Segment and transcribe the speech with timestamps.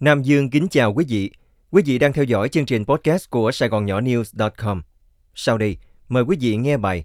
[0.00, 1.30] Nam Dương kính chào quý vị.
[1.70, 4.82] Quý vị đang theo dõi chương trình podcast của Sài Gòn Nhỏ News.com.
[5.34, 5.76] Sau đây,
[6.08, 7.04] mời quý vị nghe bài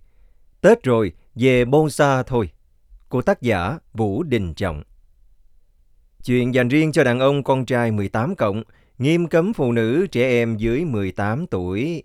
[0.62, 2.50] Tết rồi, về Bonsa thôi
[3.10, 4.84] của tác giả Vũ Đình Trọng.
[6.26, 8.64] Chuyện dành riêng cho đàn ông con trai 18 cộng,
[8.98, 12.04] nghiêm cấm phụ nữ trẻ em dưới 18 tuổi.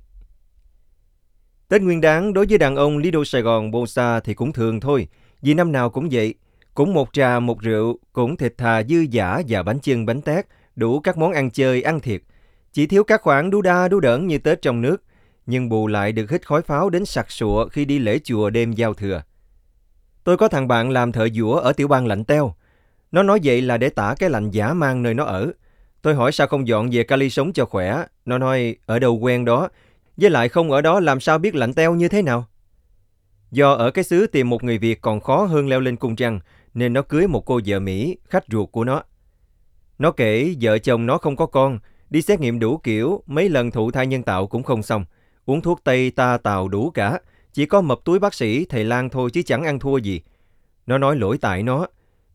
[1.69, 5.09] Tết Nguyên đáng đối với đàn ông Lido Sài Gòn Bonsa thì cũng thường thôi,
[5.43, 6.35] vì năm nào cũng vậy.
[6.75, 10.47] Cũng một trà một rượu, cũng thịt thà dư giả và bánh chưng bánh tét,
[10.77, 12.23] đủ các món ăn chơi ăn thiệt.
[12.73, 15.03] Chỉ thiếu các khoản đu đa đu đỡn như Tết trong nước,
[15.47, 18.73] nhưng bù lại được hít khói pháo đến sặc sụa khi đi lễ chùa đêm
[18.73, 19.23] giao thừa.
[20.25, 22.55] Tôi có thằng bạn làm thợ dũa ở tiểu bang lạnh teo.
[23.13, 25.53] Nó nói vậy là để tả cái lạnh giả mang nơi nó ở.
[26.03, 28.05] Tôi hỏi sao không dọn về Cali sống cho khỏe.
[28.25, 29.69] Nó nói ở đâu quen đó,
[30.17, 32.47] với lại không ở đó làm sao biết lạnh teo như thế nào.
[33.51, 36.41] Do ở cái xứ tìm một người Việt còn khó hơn leo lên cung trăng,
[36.75, 39.03] nên nó cưới một cô vợ Mỹ, khách ruột của nó.
[39.99, 41.79] Nó kể vợ chồng nó không có con,
[42.11, 45.05] đi xét nghiệm đủ kiểu, mấy lần thụ thai nhân tạo cũng không xong.
[45.45, 47.21] Uống thuốc Tây ta tào đủ cả,
[47.53, 50.21] chỉ có mập túi bác sĩ thầy Lan thôi chứ chẳng ăn thua gì.
[50.87, 51.87] Nó nói lỗi tại nó.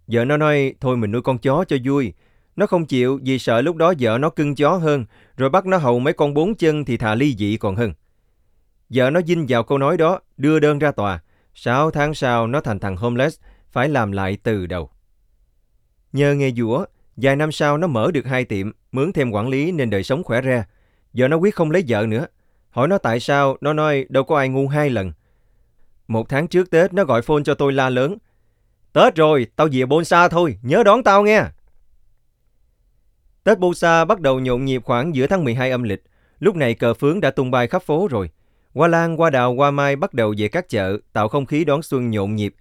[0.07, 2.13] Vợ nó nói thôi mình nuôi con chó cho vui.
[2.55, 5.05] Nó không chịu vì sợ lúc đó vợ nó cưng chó hơn,
[5.37, 7.93] rồi bắt nó hầu mấy con bốn chân thì thà ly dị còn hơn.
[8.89, 11.19] Vợ nó dinh vào câu nói đó, đưa đơn ra tòa.
[11.53, 13.39] 6 tháng sau nó thành thằng homeless,
[13.71, 14.89] phải làm lại từ đầu.
[16.13, 16.85] Nhờ nghề dũa,
[17.17, 20.23] vài năm sau nó mở được hai tiệm, mướn thêm quản lý nên đời sống
[20.23, 20.65] khỏe ra.
[21.13, 22.27] Giờ nó quyết không lấy vợ nữa.
[22.69, 25.11] Hỏi nó tại sao, nó nói đâu có ai ngu hai lần.
[26.07, 28.17] Một tháng trước Tết nó gọi phone cho tôi la lớn.
[28.93, 31.43] Tết rồi, tao về Bonsa thôi, nhớ đón tao nghe.
[33.43, 36.03] Tết Bonsa bắt đầu nhộn nhịp khoảng giữa tháng 12 âm lịch.
[36.39, 38.29] Lúc này cờ phướng đã tung bay khắp phố rồi.
[38.73, 41.81] Hoa lan, hoa đào, hoa mai bắt đầu về các chợ, tạo không khí đón
[41.81, 42.55] xuân nhộn nhịp.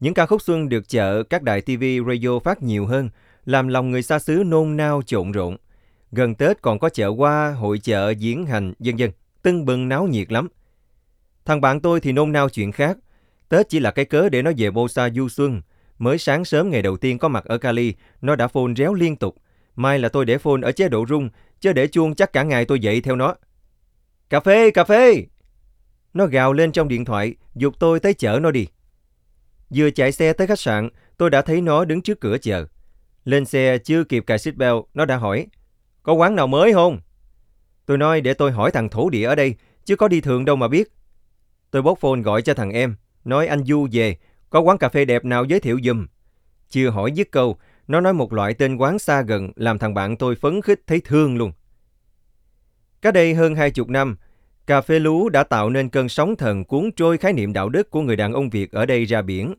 [0.00, 3.10] Những ca khúc xuân được chợ, các đài TV, radio phát nhiều hơn,
[3.46, 5.56] làm lòng người xa xứ nôn nao trộn rộn.
[6.12, 9.10] Gần Tết còn có chợ hoa, hội chợ, diễn hành, dân dân,
[9.42, 10.48] tưng bừng náo nhiệt lắm.
[11.44, 12.98] Thằng bạn tôi thì nôn nao chuyện khác.
[13.48, 15.62] Tết chỉ là cái cớ để nó về Bosa du xuân.
[15.98, 19.16] Mới sáng sớm ngày đầu tiên có mặt ở Cali, nó đã phone réo liên
[19.16, 19.36] tục.
[19.76, 21.28] Mai là tôi để phone ở chế độ rung,
[21.60, 23.34] chứ để chuông chắc cả ngày tôi dậy theo nó.
[24.30, 25.24] Cà phê, cà phê!
[26.14, 28.68] Nó gào lên trong điện thoại, dục tôi tới chở nó đi.
[29.74, 32.66] Vừa chạy xe tới khách sạn, tôi đã thấy nó đứng trước cửa chờ.
[33.26, 35.46] Lên xe chưa kịp cài seatbelt, nó đã hỏi,
[36.02, 37.00] có quán nào mới không?
[37.86, 39.54] Tôi nói để tôi hỏi thằng thổ địa ở đây,
[39.84, 40.92] chứ có đi thường đâu mà biết.
[41.70, 42.94] Tôi bốc phone gọi cho thằng em,
[43.24, 44.16] nói anh Du về,
[44.50, 46.06] có quán cà phê đẹp nào giới thiệu dùm.
[46.68, 47.56] Chưa hỏi dứt câu,
[47.88, 51.00] nó nói một loại tên quán xa gần làm thằng bạn tôi phấn khích thấy
[51.04, 51.52] thương luôn.
[53.02, 54.16] Cách đây hơn hai chục năm,
[54.66, 57.90] Cà phê lú đã tạo nên cơn sóng thần cuốn trôi khái niệm đạo đức
[57.90, 59.54] của người đàn ông Việt ở đây ra biển.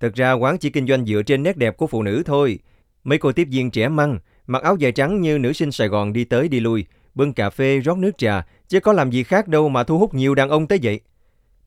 [0.00, 2.58] Thực ra quán chỉ kinh doanh dựa trên nét đẹp của phụ nữ thôi.
[3.08, 6.12] Mấy cô tiếp viên trẻ măng, mặc áo dài trắng như nữ sinh Sài Gòn
[6.12, 9.48] đi tới đi lui, bưng cà phê rót nước trà, chứ có làm gì khác
[9.48, 11.00] đâu mà thu hút nhiều đàn ông tới vậy.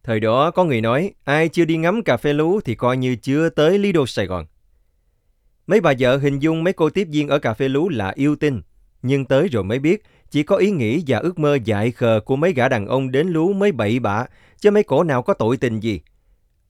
[0.04, 3.16] Thời đó có người nói, ai chưa đi ngắm cà phê lú thì coi như
[3.16, 4.46] chưa tới Lido Sài Gòn.
[5.68, 8.36] Mấy bà vợ hình dung mấy cô tiếp viên ở cà phê lú là yêu
[8.36, 8.62] tinh,
[9.02, 12.36] nhưng tới rồi mới biết chỉ có ý nghĩ và ước mơ dại khờ của
[12.36, 14.26] mấy gã đàn ông đến lú mới bậy bạ,
[14.60, 16.02] chứ mấy cổ nào có tội tình gì.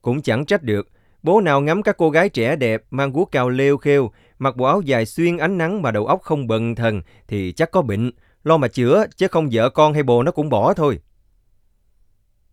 [0.01, 0.89] Cũng chẳng trách được,
[1.23, 4.65] bố nào ngắm các cô gái trẻ đẹp, mang guốc cao lêu khêu, mặc bộ
[4.65, 8.11] áo dài xuyên ánh nắng mà đầu óc không bần thần thì chắc có bệnh,
[8.43, 10.99] lo mà chữa, chứ không vợ con hay bồ nó cũng bỏ thôi.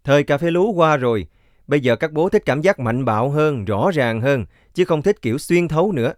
[0.04, 1.26] Thời cà phê lú qua rồi,
[1.66, 5.02] bây giờ các bố thích cảm giác mạnh bạo hơn, rõ ràng hơn, chứ không
[5.02, 6.12] thích kiểu xuyên thấu nữa.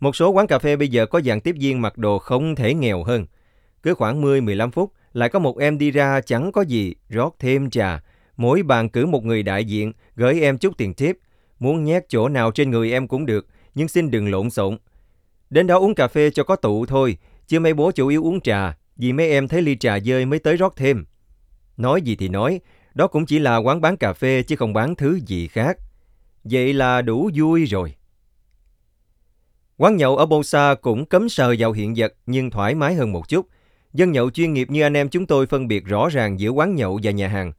[0.00, 2.74] Một số quán cà phê bây giờ có dàn tiếp viên mặc đồ không thể
[2.74, 3.26] nghèo hơn.
[3.82, 7.70] Cứ khoảng 10-15 phút, lại có một em đi ra chẳng có gì, rót thêm
[7.70, 8.02] trà.
[8.36, 11.18] Mỗi bàn cử một người đại diện, gửi em chút tiền tip.
[11.60, 14.78] Muốn nhét chỗ nào trên người em cũng được, nhưng xin đừng lộn xộn.
[15.50, 17.16] Đến đó uống cà phê cho có tụ thôi,
[17.46, 20.38] chứ mấy bố chủ yếu uống trà, vì mấy em thấy ly trà dơi mới
[20.38, 21.04] tới rót thêm.
[21.76, 22.60] Nói gì thì nói,
[22.94, 25.76] đó cũng chỉ là quán bán cà phê chứ không bán thứ gì khác.
[26.44, 27.94] Vậy là đủ vui rồi.
[29.76, 33.28] Quán nhậu ở Bosa cũng cấm sờ vào hiện vật nhưng thoải mái hơn một
[33.28, 33.46] chút–
[33.92, 36.74] Dân nhậu chuyên nghiệp như anh em chúng tôi phân biệt rõ ràng giữa quán
[36.74, 37.52] nhậu và nhà hàng.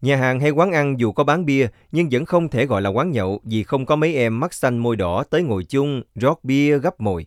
[0.00, 2.90] Nhà hàng hay quán ăn dù có bán bia nhưng vẫn không thể gọi là
[2.90, 6.44] quán nhậu vì không có mấy em mắt xanh môi đỏ tới ngồi chung, rót
[6.44, 7.26] bia gấp mồi.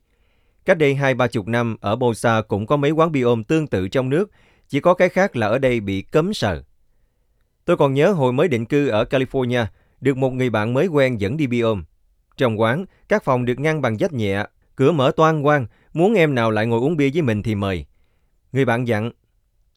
[0.66, 3.68] Cách đây hai ba chục năm, ở Bosa cũng có mấy quán bia ôm tương
[3.68, 4.32] tự trong nước,
[4.70, 6.64] chỉ có cái khác là ở đây bị cấm sờ.
[7.66, 9.66] Tôi còn nhớ hồi mới định cư ở California,
[10.02, 11.84] được một người bạn mới quen dẫn đi bia ôm.
[12.38, 14.46] Trong quán, các phòng được ngăn bằng dách nhẹ,
[14.76, 17.86] cửa mở toan quang, muốn em nào lại ngồi uống bia với mình thì mời.
[18.52, 19.12] Người bạn dặn,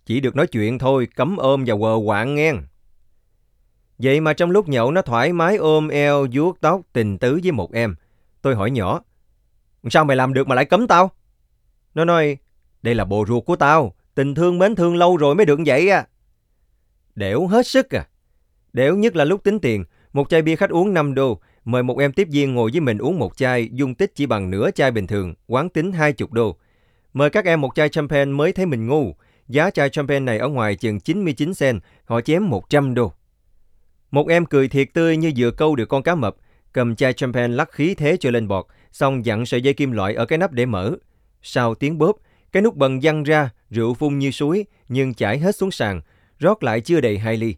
[0.07, 2.63] chỉ được nói chuyện thôi, cấm ôm và quờ quạng ngang.
[3.99, 7.53] Vậy mà trong lúc nhậu nó thoải mái ôm eo, vuốt tóc, tình tứ với
[7.53, 7.95] một em.
[8.43, 9.01] Tôi hỏi nhỏ,
[9.91, 11.11] sao mày làm được mà lại cấm tao?
[11.95, 12.37] Nó nói,
[12.83, 15.91] đây là bồ ruột của tao, tình thương mến thương lâu rồi mới được vậy
[15.91, 16.07] à.
[17.15, 18.07] Đẻo hết sức à.
[18.73, 21.99] Đẻo nhất là lúc tính tiền, một chai bia khách uống 5 đô, mời một
[21.99, 24.91] em tiếp viên ngồi với mình uống một chai, dung tích chỉ bằng nửa chai
[24.91, 26.57] bình thường, quán tính 20 đô.
[27.13, 29.15] Mời các em một chai champagne mới thấy mình ngu,
[29.49, 33.13] giá chai champagne này ở ngoài chừng 99 cent, họ chém 100 đô.
[34.11, 36.37] Một em cười thiệt tươi như vừa câu được con cá mập,
[36.73, 40.15] cầm chai champagne lắc khí thế cho lên bọt, xong dặn sợi dây kim loại
[40.15, 40.97] ở cái nắp để mở.
[41.43, 42.17] Sau tiếng bóp,
[42.53, 46.01] cái nút bần văng ra, rượu phun như suối, nhưng chảy hết xuống sàn,
[46.39, 47.55] rót lại chưa đầy hai ly.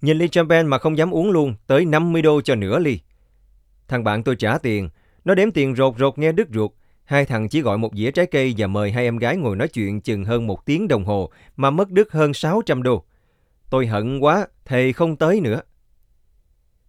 [0.00, 2.98] Nhìn ly champagne mà không dám uống luôn, tới 50 đô cho nửa ly.
[3.88, 4.88] Thằng bạn tôi trả tiền,
[5.24, 6.70] nó đếm tiền rột rột nghe đứt ruột.
[7.04, 9.68] Hai thằng chỉ gọi một dĩa trái cây và mời hai em gái ngồi nói
[9.68, 13.04] chuyện chừng hơn một tiếng đồng hồ mà mất đứt hơn 600 đô.
[13.70, 15.60] Tôi hận quá, thề không tới nữa.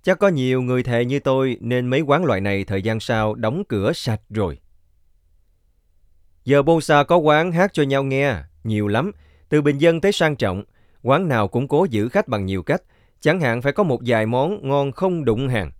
[0.06, 3.36] Chắc có nhiều người thề như tôi nên mấy quán loại này thời gian sau
[3.36, 4.58] đóng cửa sạch rồi.
[6.44, 9.12] Giờ Bosa có quán hát cho nhau nghe, nhiều lắm,
[9.50, 10.64] từ bình dân tới sang trọng.
[11.04, 12.82] Quán nào cũng cố giữ khách bằng nhiều cách,
[13.20, 15.72] chẳng hạn phải có một vài món ngon không đụng hàng.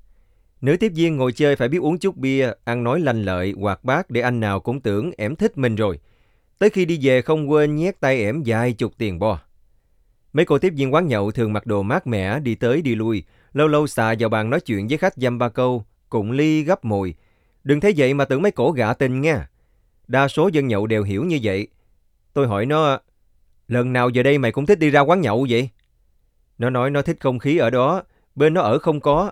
[0.62, 3.84] Nữ tiếp viên ngồi chơi phải biết uống chút bia, ăn nói lanh lợi, hoạt
[3.84, 6.00] bát để anh nào cũng tưởng ẻm thích mình rồi.
[6.60, 9.40] Tới khi đi về không quên nhét tay ẻm vài chục tiền bo.
[10.34, 13.24] Mấy cô tiếp viên quán nhậu thường mặc đồ mát mẻ, đi tới đi lui,
[13.56, 16.86] lâu lâu xà vào bàn nói chuyện với khách dăm ba câu, cùng ly gấp
[16.86, 17.16] mùi
[17.64, 19.50] Đừng thấy vậy mà tưởng mấy cổ gạ tình nha.
[20.08, 21.68] Đa số dân nhậu đều hiểu như vậy.
[22.34, 23.00] Tôi hỏi nó,
[23.68, 25.70] lần nào giờ đây mày cũng thích đi ra quán nhậu vậy?
[26.58, 28.04] Nó nói nó thích không khí ở đó,
[28.36, 29.32] bên nó ở không có.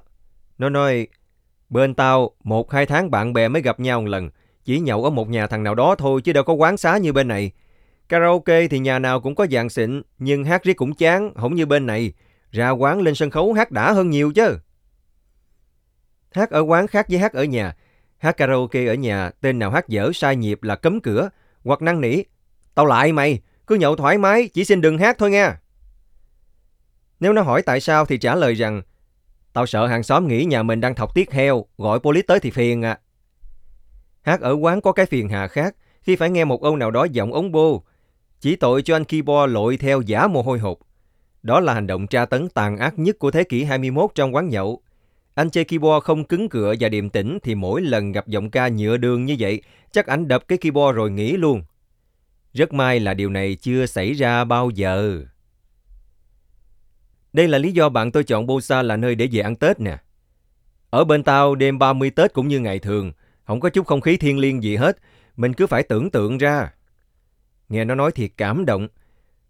[0.58, 1.08] Nó nói,
[1.70, 4.30] bên tao, một hai tháng bạn bè mới gặp nhau một lần,
[4.66, 7.14] chỉ nhậu ở một nhà thằng nào đó thôi chứ đâu có quán xá như
[7.14, 7.52] bên này.
[8.10, 11.66] Karaoke thì nhà nào cũng có dạng xịn, nhưng hát riết cũng chán, không như
[11.66, 12.14] bên này.
[12.54, 14.58] Ra quán lên sân khấu hát đã hơn nhiều chứ.
[16.32, 17.76] Hát ở quán khác với hát ở nhà.
[18.18, 21.30] Hát karaoke ở nhà, tên nào hát dở sai nhịp là cấm cửa,
[21.64, 22.24] hoặc năn nỉ.
[22.76, 25.60] Tao lại mày, cứ nhậu thoải mái, chỉ xin đừng hát thôi nha.
[27.20, 28.82] Nếu nó hỏi tại sao thì trả lời rằng
[29.54, 32.52] Tao sợ hàng xóm nghĩ nhà mình đang thọc tiết heo, gọi police tới thì
[32.52, 33.00] phiền à.
[34.22, 37.04] Hát ở quán có cái phiền hà khác, khi phải nghe một ông nào đó
[37.12, 37.84] giọng ống bô,
[38.40, 40.80] chỉ tội cho anh keyboard lội theo giả mồ hôi hột.
[41.44, 44.50] Đó là hành động tra tấn tàn ác nhất của thế kỷ 21 trong quán
[44.50, 44.82] nhậu.
[45.36, 48.68] Anh chơi keyboard không cứng cựa và điềm tĩnh thì mỗi lần gặp giọng ca
[48.68, 49.62] nhựa đường như vậy,
[49.92, 51.64] chắc anh đập cái keyboard rồi nghỉ luôn.
[52.54, 55.24] Rất may là điều này chưa xảy ra bao giờ.
[57.34, 59.98] Đây là lý do bạn tôi chọn Bosa là nơi để về ăn Tết nè.
[60.90, 63.12] Ở bên tao đêm 30 Tết cũng như ngày thường,
[63.44, 64.98] không có chút không khí thiên liêng gì hết,
[65.36, 66.74] mình cứ phải tưởng tượng ra.
[67.70, 68.88] Nghe nó nói thiệt cảm động.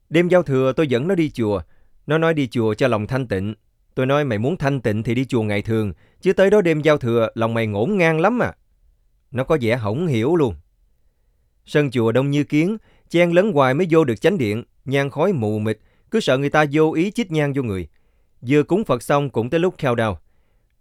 [0.10, 1.62] Đêm giao thừa tôi dẫn nó đi chùa,
[2.08, 3.54] nó nói đi chùa cho lòng thanh tịnh.
[3.96, 6.82] Tôi nói mày muốn thanh tịnh thì đi chùa ngày thường, chứ tới đó đêm
[6.82, 8.54] giao thừa lòng mày ngổn ngang lắm à.
[9.32, 10.56] Nó có vẻ hổng hiểu luôn.
[11.66, 12.78] Sân chùa đông như kiến,
[13.10, 15.80] chen lấn hoài mới vô được chánh điện, nhang khói mù mịt,
[16.12, 17.88] cứ sợ người ta vô ý chích nhang vô người.
[18.42, 20.16] Vừa cúng Phật xong cũng tới lúc countdown.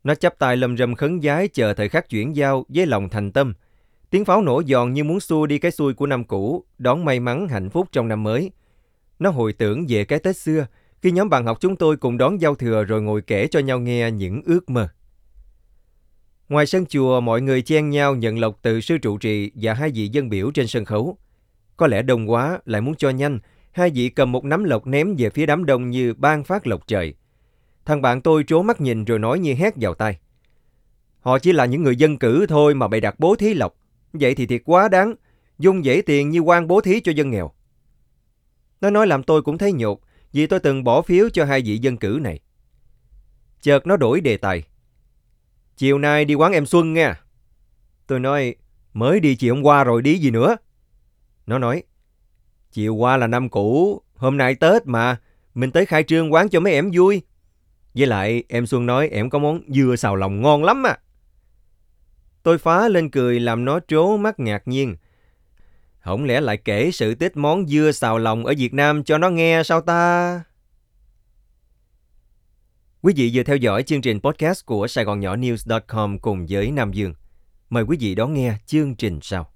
[0.05, 3.33] Nó chắp tay lầm rầm khấn giái chờ thời khắc chuyển giao với lòng thành
[3.33, 3.55] tâm.
[4.11, 7.21] Tiếng pháo nổ giòn như muốn xua đi cái xui của năm cũ, đón may
[7.21, 8.51] mắn hạnh phúc trong năm mới.
[9.19, 10.67] Nó hồi tưởng về cái Tết xưa,
[11.03, 13.81] khi nhóm bạn học chúng tôi cùng đón giao thừa rồi ngồi kể cho nhau
[13.81, 14.89] nghe những ước mơ.
[16.49, 19.91] Ngoài sân chùa, mọi người chen nhau nhận lộc từ sư trụ trì và hai
[19.95, 21.19] vị dân biểu trên sân khấu.
[21.77, 23.39] Có lẽ đông quá, lại muốn cho nhanh,
[23.73, 26.87] hai vị cầm một nắm lộc ném về phía đám đông như ban phát lộc
[26.87, 27.15] trời.
[27.85, 30.19] Thằng bạn tôi trố mắt nhìn rồi nói như hét vào tay.
[31.21, 33.77] Họ chỉ là những người dân cử thôi mà bày đặt bố thí lộc.
[34.13, 35.15] Vậy thì thiệt quá đáng,
[35.59, 37.53] dung dễ tiền như quan bố thí cho dân nghèo.
[38.81, 40.01] Nó nói làm tôi cũng thấy nhột,
[40.33, 42.41] vì tôi từng bỏ phiếu cho hai vị dân cử này.
[43.61, 44.63] Chợt nó đổi đề tài.
[45.77, 47.21] Chiều nay đi quán em Xuân nha.
[48.07, 48.55] Tôi nói,
[48.93, 50.57] mới đi chiều hôm qua rồi đi gì nữa.
[51.47, 51.83] Nó nói,
[52.73, 55.21] chiều qua là năm cũ, hôm nay Tết mà,
[55.55, 57.23] mình tới khai trương quán cho mấy em vui.
[57.95, 60.99] Với lại em Xuân nói em có món dưa xào lòng ngon lắm à.
[62.43, 64.97] Tôi phá lên cười làm nó trố mắt ngạc nhiên.
[66.05, 69.31] Không lẽ lại kể sự tích món dưa xào lòng ở Việt Nam cho nó
[69.31, 70.43] nghe sao ta?
[73.03, 76.71] Quý vị vừa theo dõi chương trình podcast của Sài Gòn Nhỏ News.com cùng với
[76.71, 77.15] Nam Dương.
[77.71, 79.53] Mời quý vị đón nghe chương trình sau.